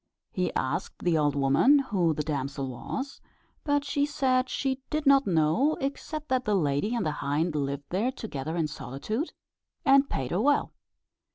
[0.31, 3.21] He asked the old woman who the damsel was,
[3.63, 7.83] but she said she did not know, except that the lady and the hind lived
[7.89, 9.31] there together in solitude,
[9.85, 10.73] and paid her well.